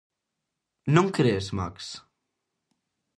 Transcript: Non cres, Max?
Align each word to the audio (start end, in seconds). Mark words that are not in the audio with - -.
Non 0.95 1.07
cres, 1.17 1.45
Max? 1.59 1.77